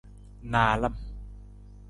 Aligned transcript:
Naalam. 0.49 0.97